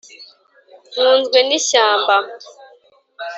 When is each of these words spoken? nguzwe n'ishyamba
nguzwe 0.95 1.39
n'ishyamba 1.47 2.15